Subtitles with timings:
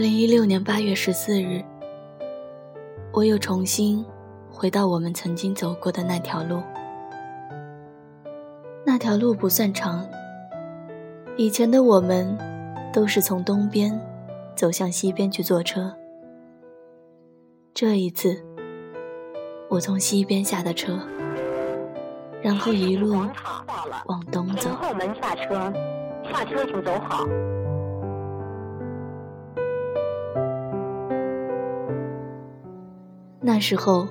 [0.00, 1.62] 二零一六年八月十四日，
[3.12, 4.02] 我又重新
[4.50, 6.62] 回到我们曾经走过的那条路。
[8.82, 10.08] 那条路不算长，
[11.36, 12.34] 以前的我们
[12.90, 14.00] 都是从东边
[14.56, 15.94] 走向西边去坐车。
[17.74, 18.42] 这一次，
[19.68, 20.98] 我从西边下的车，
[22.40, 23.12] 然后一路
[24.06, 24.70] 往东走。
[24.96, 25.70] 门下车，
[26.32, 27.26] 下车请走好。
[33.42, 34.06] 那时候，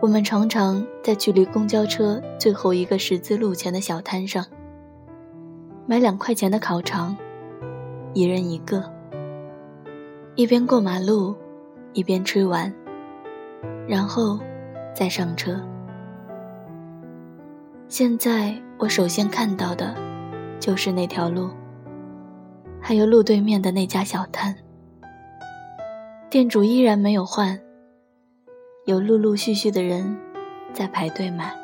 [0.00, 4.42] 我们常常在距离公交车最后一个十字路前的小摊上，
[5.86, 7.14] 买两块钱的烤肠，
[8.14, 8.82] 一人一个，
[10.34, 11.36] 一边过马路，
[11.92, 12.72] 一边吃完，
[13.86, 14.40] 然后
[14.94, 15.60] 再上车。
[17.86, 19.94] 现在我首先看到的，
[20.58, 21.50] 就是那条路，
[22.80, 24.56] 还有路对面的那家小摊，
[26.30, 27.60] 店主依然没有换。
[28.88, 30.16] 有陆陆续续的人
[30.72, 31.54] 在排队买。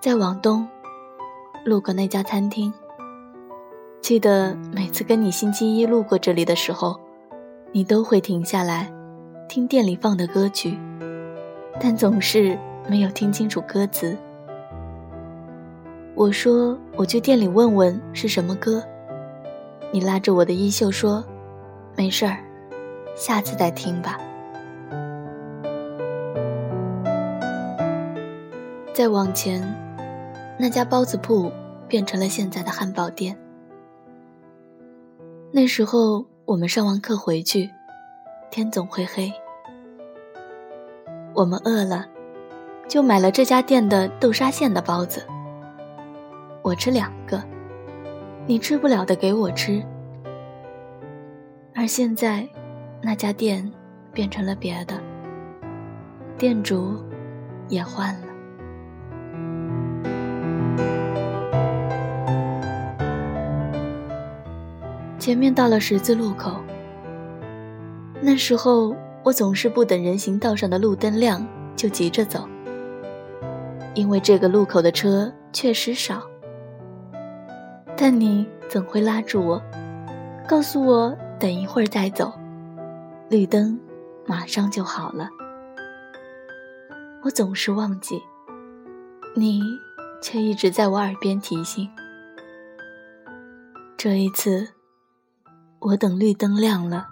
[0.00, 0.66] 再往东，
[1.66, 2.72] 路过那家餐厅。
[4.00, 6.98] 记得每次跟你星期一路过这里的时候，
[7.72, 8.90] 你都会停下来
[9.50, 10.78] 听店里放的歌曲，
[11.78, 14.16] 但总是没有听清楚歌词。
[16.14, 18.82] 我说我去店里问问是什么歌。
[19.92, 21.22] 你拉着我的衣袖说
[21.94, 22.38] ：“没事儿，
[23.14, 24.18] 下次再听吧。”
[28.94, 29.62] 再往前，
[30.58, 31.52] 那家包子铺
[31.86, 33.36] 变成了现在的汉堡店。
[35.50, 37.68] 那时候我们上完课回去，
[38.50, 39.30] 天总会黑。
[41.34, 42.06] 我们饿了，
[42.88, 45.22] 就买了这家店的豆沙馅的包子。
[46.62, 47.51] 我吃两个。
[48.44, 49.80] 你吃不了的给我吃，
[51.74, 52.46] 而现在，
[53.00, 53.70] 那家店
[54.12, 55.00] 变成了别的，
[56.36, 56.96] 店主
[57.68, 58.26] 也换了。
[65.20, 66.60] 前面到了十字路口，
[68.20, 68.92] 那时候
[69.22, 72.48] 我总是不等人行道上的路灯亮就急着走，
[73.94, 76.31] 因为这个路口的车确实少。
[77.96, 79.62] 但你怎会拉住我，
[80.48, 82.32] 告诉我等一会儿再走，
[83.30, 83.78] 绿灯
[84.26, 85.28] 马上就好了。
[87.22, 88.20] 我总是忘记，
[89.36, 89.62] 你
[90.20, 91.88] 却一直在我耳边提醒。
[93.96, 94.68] 这一次，
[95.78, 97.06] 我等绿灯亮了，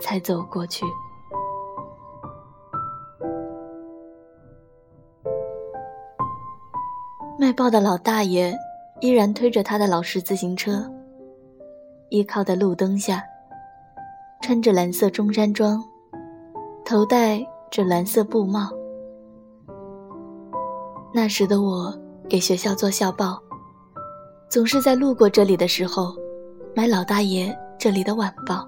[0.00, 0.86] 才走过去。
[7.38, 8.56] 卖报的老大爷。
[9.02, 10.88] 依然推着他的老式自行车，
[12.08, 13.20] 依靠在路灯下，
[14.40, 15.82] 穿着蓝色中山装，
[16.84, 18.70] 头戴着蓝色布帽。
[21.12, 21.92] 那时的我
[22.28, 23.42] 给学校做校报，
[24.48, 26.14] 总是在路过这里的时候，
[26.72, 28.64] 买老大爷这里的晚报，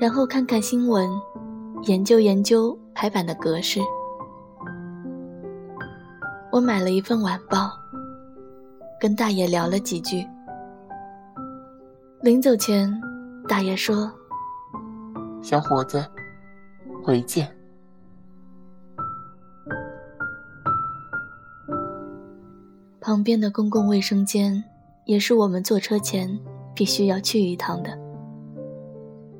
[0.00, 1.08] 然后看看新闻，
[1.84, 3.78] 研究研究排版的格式。
[6.50, 7.70] 我买了一份晚报。
[9.00, 10.26] 跟大爷聊了几句，
[12.20, 12.92] 临走前，
[13.48, 14.10] 大爷说
[15.40, 16.04] ：“小伙子，
[17.04, 17.48] 回见。”
[23.00, 24.64] 旁边的公共卫生间
[25.04, 26.36] 也是我们坐车前
[26.74, 27.96] 必须要去一趟的，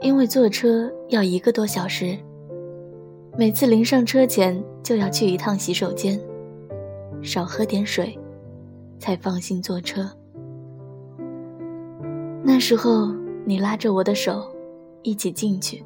[0.00, 2.18] 因为坐车要一个多小时，
[3.36, 6.18] 每次临上车前就要去一趟洗手间，
[7.22, 8.18] 少喝点水。
[9.02, 10.08] 才放心坐车。
[12.40, 13.12] 那时候，
[13.44, 14.46] 你拉着我的手，
[15.02, 15.82] 一起进去，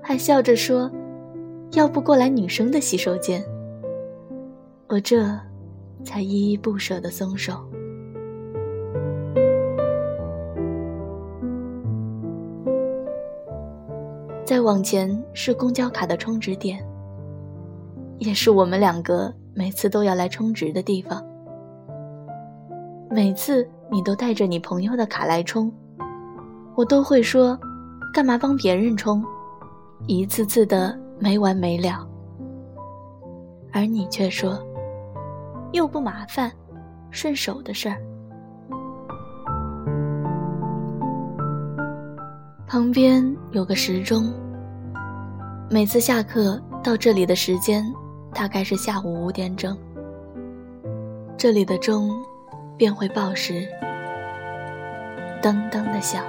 [0.00, 0.88] 还笑着说
[1.74, 3.44] ：“要不过来女生的洗手间。”
[4.86, 5.28] 我这
[6.04, 7.54] 才依依不舍的松手。
[14.44, 16.78] 再往前是公交卡的充值点，
[18.18, 21.20] 也是我们两个每次都要来充值的地方。
[23.16, 25.72] 每次你都带着你朋友的卡来充，
[26.74, 27.58] 我都会说
[28.12, 29.24] ：“干嘛帮别人充？”
[30.06, 32.06] 一次次的没完没了。
[33.72, 34.62] 而你却说
[35.72, 36.52] ：“又不麻烦，
[37.10, 37.96] 顺手的事儿。”
[42.68, 44.30] 旁边有个时钟，
[45.70, 47.82] 每次下课到这里的时间
[48.34, 49.74] 大概是下午五点整。
[51.38, 52.10] 这里的钟
[52.76, 53.66] 便会报时，
[55.40, 56.22] 噔噔的响。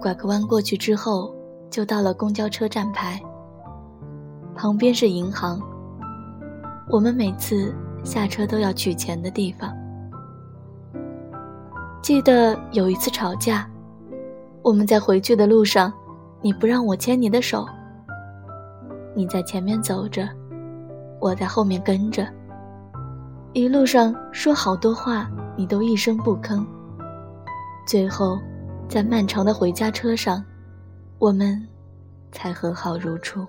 [0.00, 1.34] 拐个弯过去之后，
[1.70, 3.18] 就到了公交车站牌，
[4.54, 5.58] 旁边是银行。
[6.90, 9.74] 我们每次下车都要取钱的地方。
[12.02, 13.66] 记得有一次吵架，
[14.60, 15.90] 我们在回去的路上，
[16.42, 17.66] 你不让我牵你的手。
[19.14, 20.28] 你在前面走着，
[21.24, 22.28] 我在后面跟着。
[23.54, 25.26] 一路上说好多话，
[25.56, 26.62] 你都一声不吭。
[27.86, 28.38] 最后，
[28.90, 30.44] 在漫长的回家车上，
[31.18, 31.66] 我们
[32.30, 33.46] 才和好如初。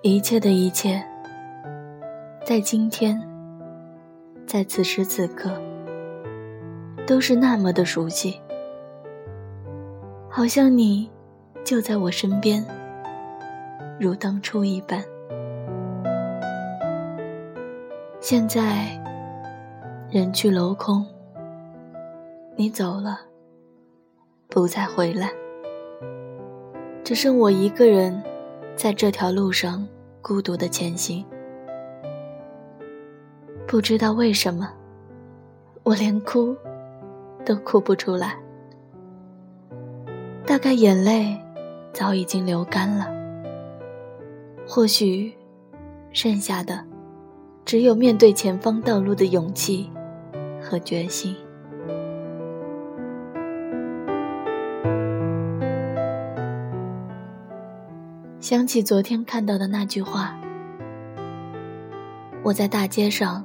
[0.00, 1.04] 一切的一切。
[2.42, 3.20] 在今天，
[4.46, 5.50] 在此时此刻，
[7.06, 8.40] 都是那么的熟悉，
[10.30, 11.10] 好像你
[11.66, 12.64] 就在我身边，
[13.98, 15.02] 如当初一般。
[18.20, 18.96] 现在
[20.08, 21.04] 人去楼空，
[22.54, 23.18] 你走了，
[24.48, 25.28] 不再回来，
[27.02, 28.22] 只剩我一个人
[28.76, 29.84] 在这条路上
[30.22, 31.26] 孤独的前行。
[33.66, 34.72] 不知道为什么，
[35.82, 36.56] 我连哭
[37.44, 38.38] 都哭不出来。
[40.46, 41.36] 大概眼泪
[41.96, 43.10] 早已经流干了。
[44.68, 45.34] 或许，
[46.12, 46.84] 剩下的
[47.64, 49.90] 只有面对前方道路的勇气
[50.60, 51.34] 和决心。
[58.40, 60.38] 想起昨天看到的那句话，
[62.44, 63.42] 我在大街上。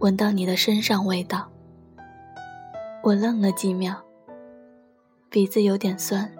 [0.00, 1.46] 闻到你的身上味道，
[3.02, 3.94] 我愣了几秒，
[5.28, 6.39] 鼻子有点酸。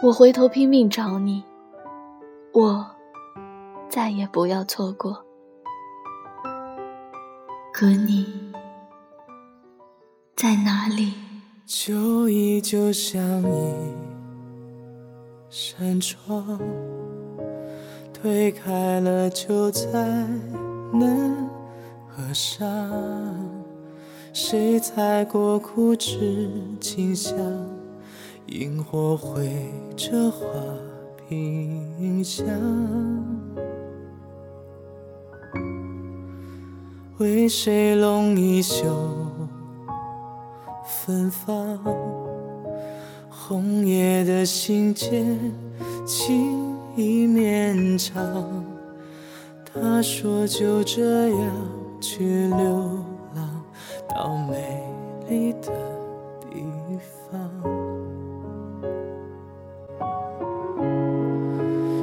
[0.00, 1.42] 我回头拼命找你，
[2.52, 2.86] 我
[3.90, 5.24] 再也不要错过。
[7.72, 8.52] 可你
[10.36, 11.14] 在哪里？
[11.66, 13.74] 旧忆就像一
[15.50, 16.60] 扇窗，
[18.14, 19.88] 推开了就再
[20.92, 21.50] 难。
[22.06, 22.68] 合上，
[24.32, 26.48] 谁踩过枯枝
[26.80, 27.36] 清香？
[28.48, 30.46] 萤火绘着花
[31.28, 32.46] 屏香，
[37.18, 38.86] 为谁拢一袖
[40.86, 41.78] 芬芳？
[43.28, 45.38] 红叶的信笺，
[46.06, 48.64] 情意绵长。
[49.64, 51.78] 他说就这样。
[52.00, 53.04] 去流
[53.34, 53.62] 浪
[54.08, 54.84] 到美
[55.28, 55.72] 丽的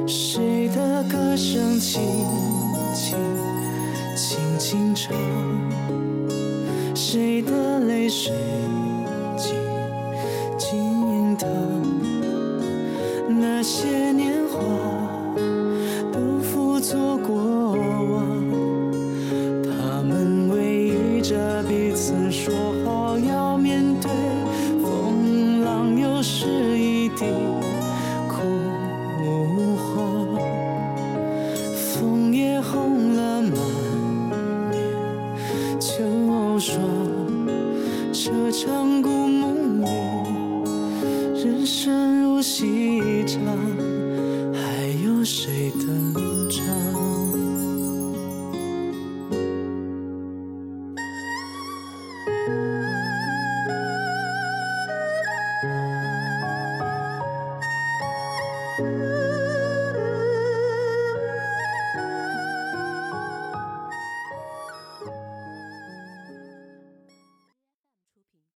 [0.06, 2.00] 谁的歌声轻
[2.94, 3.18] 轻
[4.14, 5.12] 轻轻唱，
[6.94, 8.32] 谁的泪水
[38.58, 39.84] 长故梦里
[41.38, 43.85] 人生如戏唱。